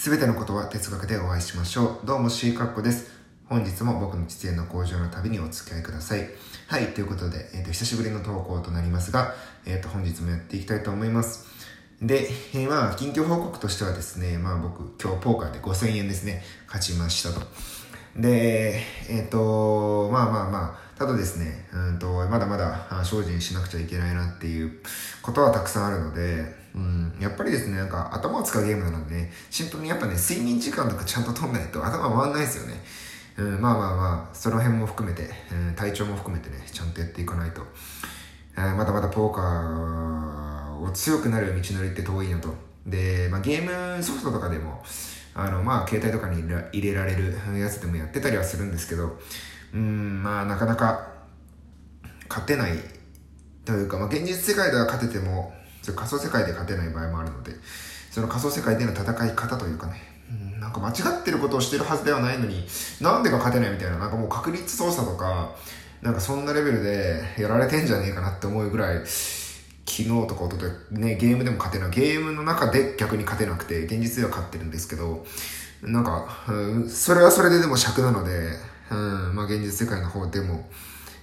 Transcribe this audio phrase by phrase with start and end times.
[0.00, 2.06] すべてのことは哲学でお会いしましょう。
[2.06, 3.10] どうも C カッコです。
[3.44, 6.26] 本日も僕の実演の工場の旅にお付き合いください。
[6.68, 9.34] はい、ということで、えっ、ー、と、久しぶりの投稿となりますが、
[9.66, 11.46] えっ、ー、と、本日もやっていきたいと思います。
[12.00, 17.46] で、えー、まあ、近況報告としてはですね、まあ僕、今日ポーカーで5000円ですね、勝ちましたと。
[18.16, 18.80] で、
[19.10, 24.82] えっ、と、まあまあまあ、ただですね、うんと、まだまだ精進しなくちゃいけないなっていう
[25.22, 26.44] ことはたくさんあるので、
[26.74, 32.74] うん、やっぱりですね、なんか頭を使うゲームなのでね、シンプルにやっぱね、睡眠時間とかちゃんと取んないと頭回んないですよね。
[33.38, 37.62] うん、まあまあまあ、その辺も含めて、うん、体調も含めてね、ちゃんとやっていかないと、
[38.58, 42.52] え、まだまだポーカーを強くなる道のりって遠いのと。
[42.84, 44.82] で、まあゲームソフトとかでも、
[45.34, 46.42] あの、まあ携帯とかに
[46.74, 49.18] 入れられるやつでもやってたりはするんですけど、
[49.74, 51.08] うん、まあなかなか
[52.28, 52.72] 勝てない
[53.64, 55.52] というか、まあ現実世界では勝てても、
[55.94, 57.52] 仮想世界で勝てない場合もあるので、
[58.10, 59.94] その仮想世界での戦い方というかね、
[60.30, 62.66] うん、なんか間違ってることをしてるはずではないのに、
[63.00, 65.54] なんでか勝てないみたいな、なんかもう確率操作とか、
[66.02, 69.06] なんかそんなレベルでやられてんじゃねえかなって思うぐらい、
[69.86, 71.90] 昨日とか一昨日ね、ゲームでも勝てない。
[71.90, 75.26] ゲームの中で逆に勝てなくて、現実では勝ってるんですけど、
[75.82, 78.52] なんか、うん、それはそれででも尺なので、
[78.90, 80.68] うん、まあ現実世界の方でも、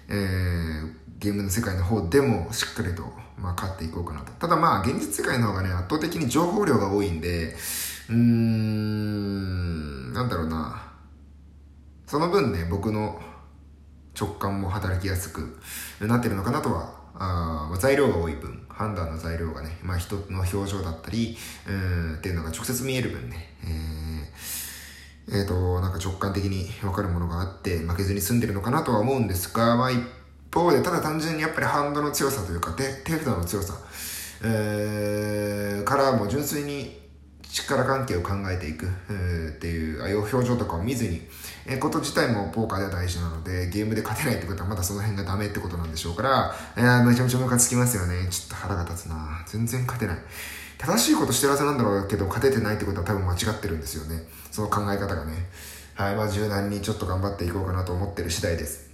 [0.10, 3.04] えー、ゲームの世界の方でもしっかりと、
[3.38, 4.32] まあ、勝っていこうかなと。
[4.34, 7.56] ただまあ、現実世界の方がね、圧倒的に情報量が多いんで、
[8.10, 10.82] うーん、なんだろうな。
[12.06, 13.20] その分ね、僕の
[14.20, 15.60] 直感も働きやすく
[16.00, 21.36] なってるのかなとは、あ材料が多い分、判断の材料がね、まあ人の表情だったり、
[21.68, 24.07] うんっていうのが直接見える分ね、えー
[25.30, 30.00] えっ、ー、と、なんか直感的にわかるものがあって負けずに済んでるのかなとは思うんですが、まあ一
[30.54, 33.74] 方で、ただ単純にやっぱりハンドの強さというか手、札の強さ、
[34.44, 36.98] えー、からも純粋に
[37.52, 38.90] 力関係を考えていく、っ
[39.60, 41.22] ていう、あ表情とかを見ずに、
[41.66, 48.28] えー、こと自体もポーカーでは大事なので、ゲームで勝てないってことはまだその辺がダメってことなんでしょうから、えー、めちゃめちゃムカつきますよね。
[48.30, 50.18] ちょっと腹が立つな全然勝てない。
[50.78, 54.24] 正しいことしてるはずなんだろうけど、勝ててないってことは多分間違ってるんですよね。
[54.52, 55.48] その考え方がね。
[55.96, 56.16] はい。
[56.16, 58.92] まあ、柔軟にちょっと頑張っていこうかなと思ってる次第です。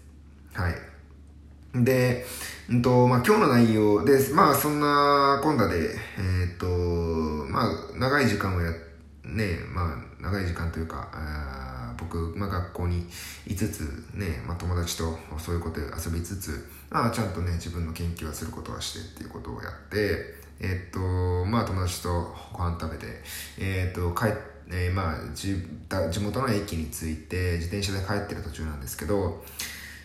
[0.53, 0.75] はい。
[1.75, 2.25] で、
[2.69, 4.33] うんと、まあ、今日の内容です。
[4.33, 6.67] まあ、そんな、今度で、えー、っと、
[7.51, 8.71] まあ、長い時間をや、
[9.25, 11.09] ね、まあ、長い時間というか、
[12.03, 13.07] 僕、まあ、学校に
[13.47, 13.81] いつつ、
[14.13, 20.99] ね、まあ、友達とそういうことで遊びつつ、まあ、ちゃんとね、自分の研究はすることはしてっていうことをやって、えっと、
[21.45, 23.07] まあ友達とご飯食べて、
[23.59, 25.55] えっと、帰って、えー、まあ地、
[26.11, 29.43] 地元の駅に着いて、自転車で帰ってる途中なんですけど、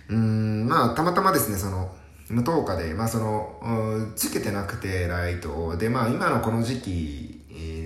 [0.08, 1.94] うん、まあ、たまたまですね、その、
[2.28, 5.76] 無灯火で、まあその、つけてなくて、ライト。
[5.76, 7.37] で、まあ今のこの時期、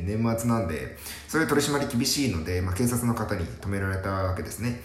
[0.03, 0.97] 年末なんで、
[1.29, 4.81] そういう取り締まり厳しいので、まあ警察の方に止められたわけですね。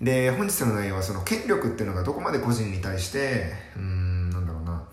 [0.00, 4.88] で、本日の内容はその権力っていうのがどこまで個人に対して、うん何だろうな、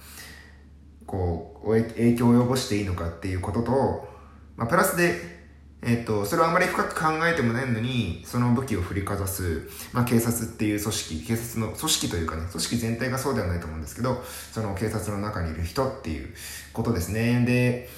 [1.05, 4.07] こう、影響を及ぼしていいのかっていうことと、
[4.57, 5.35] まあ、プラスで、
[5.83, 16.33] えっ、と、それをあまり深く考えてもないのに、その武器を振りかざす、まあ、警察っていう組織、警察の組織というかね、組織全体がそうではないと思うんですけど、その警察の中にいる人っていう
[16.73, 17.45] ことですね。
[17.45, 17.89] で、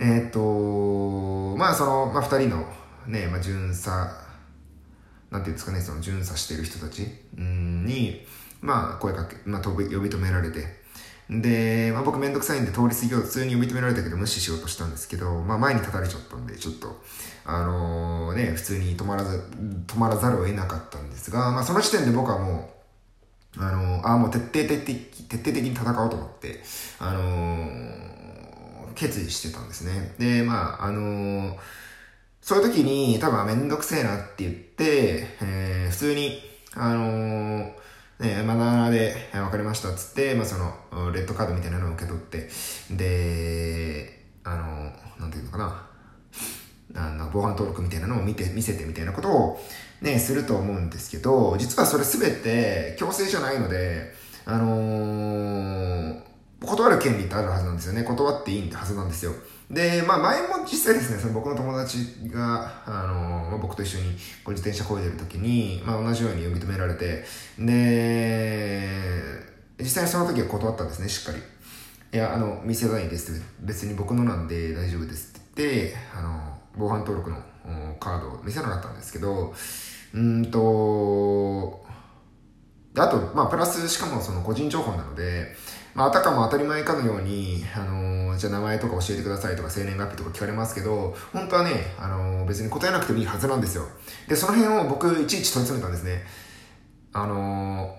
[0.00, 2.64] えっ、と、まあ、その、まあ、二人の
[3.06, 4.10] ね、まあ、巡査、
[5.30, 7.06] なんていうんですかね、その巡査してる人たち
[7.36, 8.26] に、
[8.62, 10.80] まあ、声かけ、まあ、呼び止められて、
[11.28, 17.00] で、まあ、僕めんどくさいんで通り過ぎようと普通に呼び止められたけど無視しようとしたんですけど、まあ、前に立たれちゃったんで、ちょっと、
[17.44, 19.44] あのー、ね、普通に止まらず、
[19.86, 22.70] 止まらざるを得なかったんですが、まあ、その時点で僕はも
[23.58, 24.94] う、あのー、あもう徹底的、
[25.28, 26.62] 徹底的に戦おうと思って、
[26.98, 28.10] あのー、
[28.94, 30.14] 決意してたんですね。
[30.18, 31.56] で、まあ、あの
[32.40, 36.40] そういう時に多分めんどくせえなって言って、えー、普通に、
[36.74, 37.72] あの
[38.18, 42.48] ね、まだで、わかりましたっつって、まあ、その、レッドカードみたいなのを受け取って、
[42.90, 45.86] で、あの、なんていうのかな、
[46.96, 49.60] あの、防犯登録みたいなのを見て、見せてみたいなことを、
[50.02, 56.22] ね、すると思うんですけど、実はそれすべて強制じゃないので、あのー、
[56.64, 58.02] 断る権利ってあるはずなんですよね。
[58.04, 59.32] 断っていいはずなんですよ。
[59.70, 64.04] で、まあ前も実際ですね、その僕の友達が、あの、まあ、僕と一緒に
[64.44, 67.24] こう自転車こいでる時に、まあ同じように呼び止められて、
[67.58, 68.80] で、
[69.78, 71.38] 実際にその時は断ったんですね、しっかり。
[72.12, 73.40] いや、あの、見せないですって。
[73.60, 77.36] 別に僕のなんで大丈夫ですって言って、あの、防犯登録の
[78.00, 79.54] カードを見せなかったんですけど、
[80.12, 81.84] うんと、
[82.96, 85.54] あと、まあ、プラス、しかもその個人情報なので、
[85.94, 93.84] まあ、あたかも当たり前かのように、あのー、じゃあ名前とか教えてくださいとか生年月日とか聞かれますけど、本当はね、あのー、別に答えなくてもいいはずなんですよ。
[94.28, 96.24] で、その辺を僕、いちいち問い詰めたんですね。
[97.12, 97.96] あの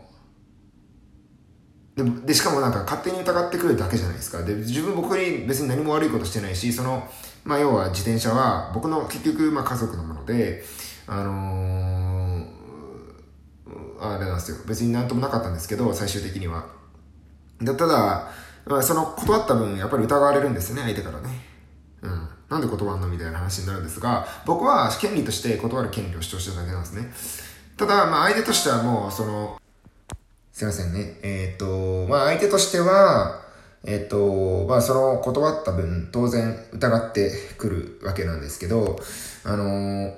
[1.96, 4.44] ー、で、でしかもなんか勝手に疑ってくるだけじゃないですか。
[4.44, 7.08] で、自分僕に別に何も悪いことしてないし、その、
[7.44, 10.64] まあ要は自転車は僕の結局、まあ家族のもので、
[11.08, 12.46] あの
[14.00, 14.58] あれなんですよ。
[14.66, 16.81] 別になんともなかったんですけど、最終的には。
[17.64, 18.32] だただ、
[18.66, 21.30] まあ、その断った分、やっぱり疑われるんですね、相手からね。
[22.02, 22.30] うん。
[22.50, 27.12] なんで断んのみたいな話になるんですが、僕は権利として断る権利を主張してただけなんですね。
[27.78, 29.58] ただ、まあ相手としてはもう、その、
[30.52, 31.18] すいませんね。
[31.24, 33.42] えっ、と、まあ相手としては、
[33.84, 39.00] えっ、と、まあその断った分、当然疑ってくるわけなんですけど、
[39.44, 40.14] あの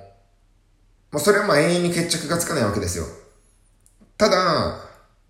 [1.14, 3.04] もうそれはまあ永遠に決着がつかないわけですよ。
[4.18, 4.80] ただ、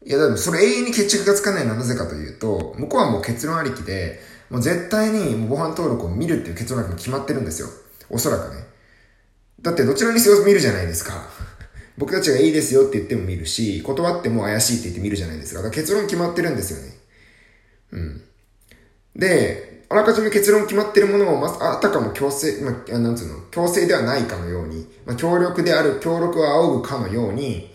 [0.05, 4.21] いや、でもそれ永遠に決着がつかないのはなぜかというと、向こうはもう結論ありきで、
[4.51, 7.69] もう絶対に防犯登録を見るっていう結論が決まってるんですよ。
[8.11, 8.65] おそらくね。
[9.63, 11.27] だってどちらにせよ見るじゃないですか。
[11.97, 15.63] 僕たちがいいですよって言っても見るし、断っても怪しいって言って見るじゃないですか。
[15.63, 16.99] だから結論決まってるんですよね。
[17.93, 18.23] うん。
[19.17, 27.74] で、あらかじめ結論決まってるものを、ま、あたかも強制、まあ、なんつうの、強制ではないかのように、まあ、協力である、協力を仰ぐかのように、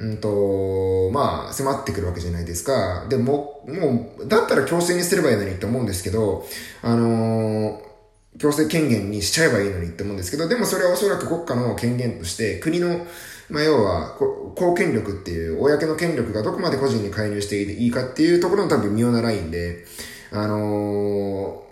[0.00, 3.06] うんと、まあ、迫ってくるわけじゃないですか。
[3.10, 6.46] でも、もう、だったら強制にすればいいのにって思うんですけど、
[6.80, 13.06] あのー、強制権限にしちゃえばいいのにって思うんですけど、でもそれはおそらく国家の権限として、国の、
[13.50, 19.84] まあ、要は、公権力っていう、公の権力がどこまで個人に介入していいかっていうところの多分妙なラインで、
[20.32, 21.62] あの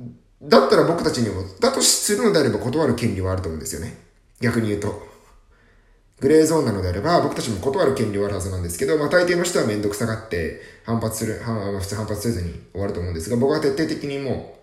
[0.00, 3.96] ー、だったら僕たちにも、だとするのであれば断る権利はあると思うんですよね。
[4.40, 5.11] 逆に言うと。
[6.20, 14.58] グレーゾーンなのであれば、僕たちも断る権利はあるはずなんですけど、まあ大抵の人はめんどくさがって反発する、反普通反発せずに終わると思うんですが、僕は徹底的にも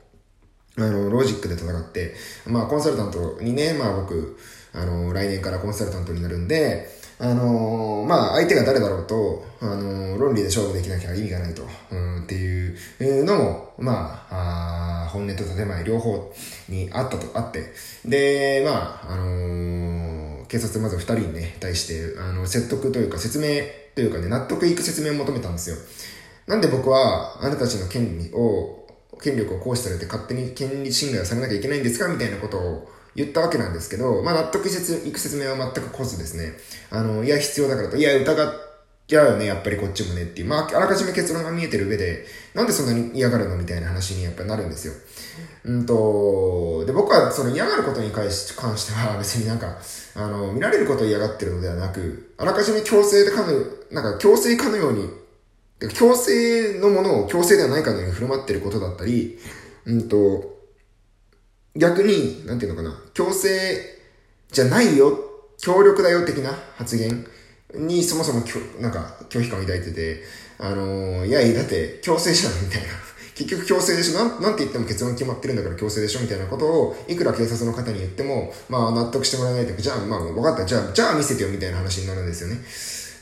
[0.78, 2.16] う、あの、ロジックで戦って、
[2.48, 4.38] まあコンサルタントにね、まあ僕、
[4.74, 16.34] あの、来年からコンサルタントになるんで、あのまあ、相手が誰だろうと、あの論理で勝負できなきゃ意味がないと、うん、っていうのも、まあ、あ本音と建前両方
[16.70, 17.74] にあったと、あって、
[18.06, 20.19] で、まあ、あのー
[20.50, 23.62] 警察まず2人にね、対して、あの、説得というか説明
[23.96, 25.78] というかね、納得いく説明を求めたんですよ。
[26.48, 28.88] なんで僕は、あなたたちの権利を、
[29.22, 36.54] 権力を行使されて勝手に権利侵害をされなきゃいけないんですかみたいなことを言ったわけなんですけど、まあ納得いく説明は全く来ずですね、
[36.90, 38.69] あの、いや、必要だからと、いや、疑って
[39.10, 44.94] ちゃね、やっぱりこっちもねっていう、まあ、あらかじめ結論が見えてる上で、なんでそんなに嫌がるのみたいな話にやっぱなるんですよ。
[45.64, 49.80] うんと、で、僕はその嫌がることに関しては別になんか、
[50.14, 53.54] あの、見られることを嫌がってるのではなく、あらかじめ強制でかの、
[53.90, 55.10] なんか強制かのように、
[55.96, 59.40] 強制のものを強制ではないかのように振る舞ってることだったり、
[59.86, 60.60] うんと、
[61.76, 63.50] 逆に、なんていうのかな、強制
[64.52, 65.18] じゃないよ、
[65.58, 67.26] 協力だよ的な発言
[67.76, 70.24] にそもそもきょなんか拒否感を抱いてて、
[70.58, 72.88] あのー、いやいや、だって強制じゃんみたいな。
[73.36, 74.16] 結局強制でしょ？
[74.16, 76.20] なん、なんて言っても結論決まってるんだから強制でしょ？
[76.20, 82.58] みたいなことを、いくら警察の方に言っても、まあ納得してもらえないとか、じゃあ、まあ分かった、じゃあ、じゃあ見せてよみたいな話になるんですよね。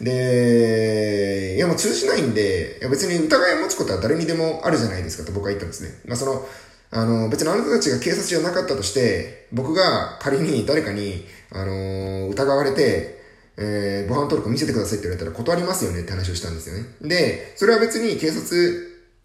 [0.01, 5.99] で、いやもう通じないんで、いや別に疑いを持つことは誰にでもあるじゃないですかと僕は言ったんですね。
[6.05, 6.47] まあその、
[6.89, 13.17] あの、別にあなたたちが警察じゃなかったとして、僕が仮に誰かに、あの、疑われて、
[13.57, 16.85] えー、防犯登録見せてくださいって言われたら断りますよねって話をしたんですよね。
[17.02, 18.56] で、それは別に警察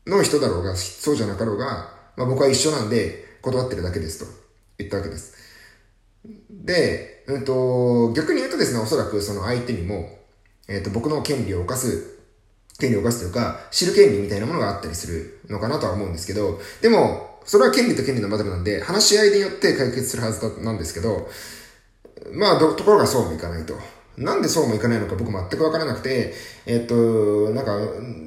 [0.07, 4.33] の人だろうが、そうじゃなかろうが、まあ僕は一緒なんで、断ってるだけですと
[4.79, 5.35] 言ったわけです。
[6.51, 10.19] で、うんと、逆に言うとですね、おそらくその相手にも、
[10.69, 12.21] えっ、ー、と、僕の権利を犯す、
[12.79, 21.29] 権利を犯すというか、知る権利みたいなものがあったりするのかなとは思うんですけど、でも、それは権利と権利のマダムなんで、話し合いによって解決するはずなんですけど、
[22.33, 23.75] まあ、ところがそうもいかないと。
[24.19, 26.35] なんでそうもいかないのか僕全くわからなくて、
[26.67, 27.79] えっと、なんか、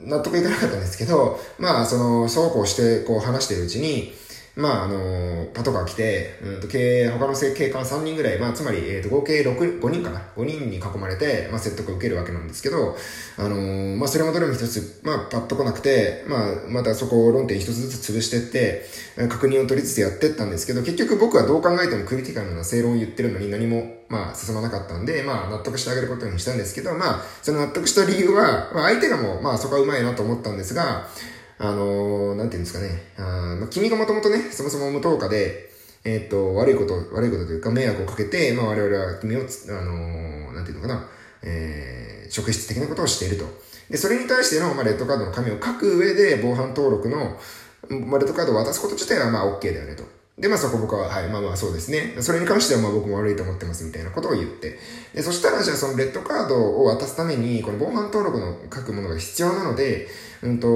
[0.06, 4.14] 納得いかなかったんですけど、まあ、その、そうこうして、こう話しているうちに、
[4.56, 12.96] まあ、あの、パトカー来て、うんと、警、他の警官3人ぐらい、まあ、つまり、えっ、ー、と、合計6、5人かな ?5 人に囲まれて、まあ、説得を受けるわけなんですけど、
[13.38, 18.86] あの、まあ、それもどれも一つ、まあ、パッと来なくて、まあ、またそこを論点一つずつ潰してって、
[19.28, 31.08] 確認を取りつつやってったんですけど、結局僕はどう考えてもクリティカルな正論を言ってるのに何も、まあ、進まなかったんで、まあ、納得してあげることにしたんですけど、まあ、その納得した理由は、まあ、相手がもう、まあ、そこはうまいなと思ったんですが、
[31.58, 35.70] あのー、なんていうんですかね、あまあ、君がもともとね、そもそも無灯火で、
[36.04, 41.08] えー、っと、悪いこと、悪いことというか、迷惑をかけて、まあ我々は君を、あのー、なんていうのかな、
[41.44, 43.46] えー、職質的なことをしていると。
[43.90, 47.38] で、それに対しての、まあ、レッドカードの紙を書く上で、防犯登録の、
[47.90, 50.04] まあ、レッドカードを渡すこと自体は、まあ、OK だよねと。
[50.38, 52.18] で、まあそこ僕は、はい、まあまあそうですね。
[52.20, 54.78] それに関してはまあ僕も悪いと思ってますみたいなことを言って。
[55.14, 60.10] で、そしたらじゃあそのレッドカードを渡すために、この防犯登録の書くものが必要なので、
[60.46, 60.68] うんと、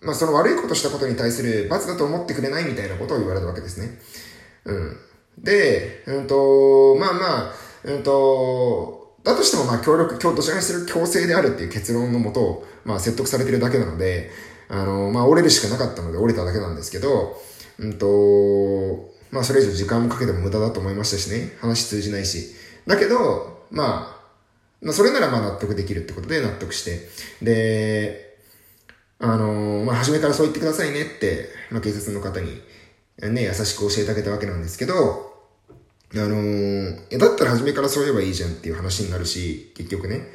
[0.00, 3.98] まあその悪いことしたことに対する罰だと思ってくれないみたいなことを言われたわけですね。
[4.64, 4.96] うん。
[5.38, 7.20] で、うんと、まあま
[7.50, 7.52] あ、
[7.84, 14.30] うんと、だとしてもまあ協力、今日どちらにする強制であるっていう結論のもと、まあ説得されてるだけなので、
[14.68, 17.36] あの、まあ折れるしかなかったので折れただけなんですけど、
[17.78, 22.54] うんと、まあそれ以上時間もかけても無駄だと思いましたしね、話通じないし。
[22.86, 24.19] だけど、まあ、
[24.82, 27.08] まあそれならまあ納得できるってことで納得して、
[27.44, 28.36] で、
[29.18, 32.60] あのまあ初めからそう言ってくださいねって、まあ警察の方に
[33.28, 34.94] ね、優しく教えてあげたわけなんですけど、
[36.12, 40.26] あのー、だったら初めからそう言えばいいじゃんっていう話になるし、結局ね。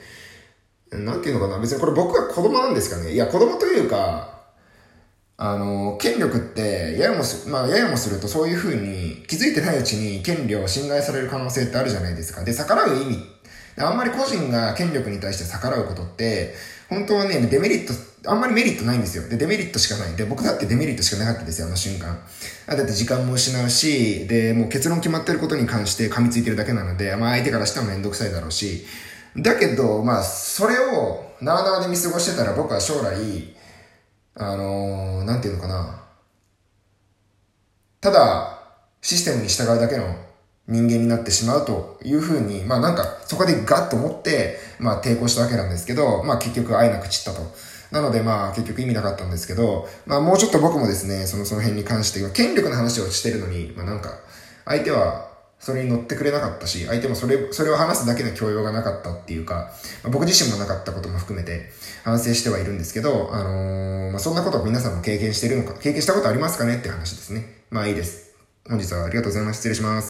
[0.91, 4.35] なんていうのかな別にこれ僕は子供なんですかねいや、子供というか、
[5.37, 12.43] あの、権力って、ややもす、まあ、ややもするとそういうふうに気づいてないうちに権利を侵害される可能性ってあるじゃないですか。
[12.45, 13.34] で、逆らう意味。
[13.77, 16.53] あんまり個人が権力に対して逆らうことって、
[16.89, 17.93] 本当はね、デメリット、
[18.31, 19.27] あんまりメリットないんですよ。
[19.27, 20.15] で、デメリットしかない。
[20.15, 22.17] で、僕だってデメリットしかなかったですよ、あの瞬間。
[22.67, 28.85] だって時間も失うし、で、もう結論決まってることに関して噛みついてるだけなので、まあ相手からしてもめんどくさいだろうし、
[29.37, 33.15] だけど、まあ、それを、なあなあで見過ごしてたら僕は将来、
[34.35, 36.03] あのー、なんていうのかな。
[37.99, 38.59] ただ、
[39.01, 40.24] システムに従うだけの
[40.67, 47.45] 人間になってしまうというふうに、まあなんか、そこでガッと思って、まあ抵抗したわけなんですけど、まあ結局会えなく散ったと。
[47.91, 54.19] なのでまあ結局意味なかったんですけど、まあもうちょっと僕もですね、そのその辺に関して、権力の話をしてるのに、まあなんか、
[54.65, 55.29] 相手は
[55.59, 59.71] それに乗ってくれなかったし、相手もそれ、それを話すだけの教養がなかったっていうか、
[60.03, 61.71] まあ、僕自身もなかったことも含めて
[62.03, 67.63] 反省してはいるんですけど、あのー、まあ、そんなことを皆さんも経験してるのか、経験したことありますかねって話ですね。
[67.71, 68.35] まあいいです。
[68.67, 69.57] 本日はありがとうございます。
[69.57, 70.03] 失礼します。